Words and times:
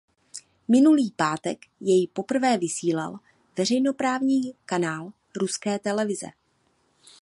Minulý 0.67 1.11
pátek 1.11 1.65
jej 1.79 2.07
poprvé 2.07 2.57
vysílal 2.57 3.19
veřejnoprávní 3.57 4.53
kanál 4.65 5.13
ruské 5.35 5.79
televize. 5.79 6.27